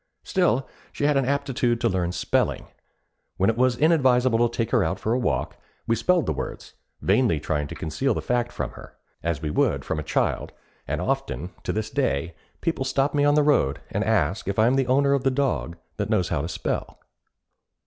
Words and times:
Still, 0.23 0.67
she 0.91 1.03
had 1.03 1.15
an 1.15 1.25
aptitude 1.27 1.79
to 1.81 1.87
learn 1.87 2.11
spelling. 2.11 2.65
When 3.37 3.51
it 3.51 3.55
was 3.55 3.77
inadvisable 3.77 4.49
to 4.49 4.57
take 4.57 4.71
her 4.71 4.83
out 4.83 4.99
for 4.99 5.13
a 5.13 5.19
walk, 5.19 5.57
we 5.85 5.95
spelled 5.95 6.25
the 6.25 6.33
words, 6.33 6.73
vainly 7.03 7.39
trying 7.39 7.67
to 7.67 7.75
conceal 7.75 8.15
the 8.15 8.19
fact 8.23 8.51
from 8.51 8.71
her, 8.71 8.97
as 9.21 9.43
we 9.43 9.51
would 9.51 9.85
from 9.85 9.99
a 9.99 10.01
child; 10.01 10.53
and 10.87 11.01
often, 11.01 11.51
to 11.61 11.71
this 11.71 11.91
day, 11.91 12.33
people 12.61 12.83
stop 12.83 13.13
me 13.13 13.23
on 13.25 13.35
the 13.35 13.43
road, 13.43 13.79
and 13.91 14.03
ask 14.03 14.47
if 14.47 14.57
I 14.57 14.65
am 14.65 14.73
the 14.73 14.87
owner 14.87 15.13
of 15.13 15.23
the 15.23 15.29
dog 15.29 15.77
that 15.97 16.09
knows 16.09 16.29
how 16.29 16.41
to 16.41 16.49
spell. 16.49 16.97